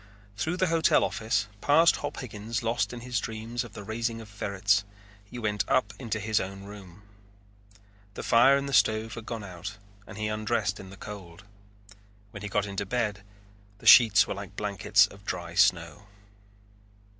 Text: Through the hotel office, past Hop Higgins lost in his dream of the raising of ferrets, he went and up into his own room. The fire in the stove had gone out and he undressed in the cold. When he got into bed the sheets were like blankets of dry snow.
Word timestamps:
Through 0.35 0.57
the 0.57 0.65
hotel 0.73 1.03
office, 1.03 1.45
past 1.61 1.97
Hop 1.97 2.21
Higgins 2.21 2.63
lost 2.63 2.91
in 2.91 3.01
his 3.01 3.19
dream 3.19 3.53
of 3.63 3.73
the 3.73 3.83
raising 3.83 4.19
of 4.19 4.29
ferrets, 4.29 4.83
he 5.25 5.37
went 5.37 5.61
and 5.67 5.77
up 5.77 5.93
into 5.99 6.19
his 6.19 6.39
own 6.39 6.63
room. 6.63 7.03
The 8.15 8.23
fire 8.23 8.57
in 8.57 8.65
the 8.65 8.73
stove 8.73 9.13
had 9.13 9.27
gone 9.27 9.43
out 9.43 9.77
and 10.07 10.17
he 10.17 10.25
undressed 10.27 10.79
in 10.79 10.89
the 10.89 10.97
cold. 10.97 11.43
When 12.31 12.41
he 12.41 12.49
got 12.49 12.65
into 12.65 12.83
bed 12.83 13.21
the 13.77 13.85
sheets 13.85 14.25
were 14.25 14.33
like 14.33 14.55
blankets 14.55 15.05
of 15.05 15.23
dry 15.23 15.53
snow. 15.53 16.07